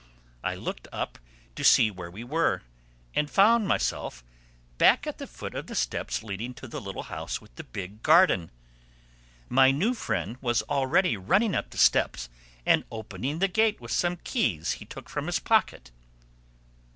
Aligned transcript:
I 0.43 0.55
looked 0.55 0.87
up 0.91 1.19
to 1.55 1.63
see 1.63 1.91
where 1.91 2.09
we 2.09 2.23
were 2.23 2.63
and 3.13 3.29
found 3.29 3.67
myself 3.67 4.23
back 4.79 5.05
at 5.05 5.19
the 5.19 5.27
foot 5.27 5.53
of 5.53 5.67
the 5.67 5.75
steps 5.75 6.23
leading 6.23 6.55
to 6.55 6.67
the 6.67 6.81
little 6.81 7.03
house 7.03 7.39
with 7.39 7.53
the 7.53 7.63
big 7.63 8.01
garden! 8.01 8.49
My 9.47 9.69
new 9.69 9.93
friend 9.93 10.37
was 10.41 10.63
already 10.63 11.17
running 11.17 11.53
up 11.53 11.69
the 11.69 11.77
steps 11.77 12.29
and 12.65 12.83
opening 12.89 13.37
the 13.37 13.47
gate 13.47 13.79
with 13.79 13.91
some 13.91 14.17
keys 14.23 14.71
he 14.71 14.85
took 14.85 15.07
from 15.07 15.27
his 15.27 15.37
pocket. 15.37 15.91